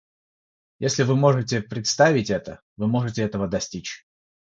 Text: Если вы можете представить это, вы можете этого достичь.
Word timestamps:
Если 0.79 1.03
вы 1.03 1.15
можете 1.15 1.61
представить 1.61 2.31
это, 2.31 2.61
вы 2.75 2.87
можете 2.87 3.21
этого 3.21 3.47
достичь. 3.47 4.07